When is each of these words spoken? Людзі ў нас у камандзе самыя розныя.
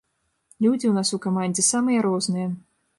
Людзі 0.65 0.85
ў 0.89 0.93
нас 0.97 1.13
у 1.19 1.21
камандзе 1.27 1.67
самыя 1.71 1.99
розныя. 2.11 2.47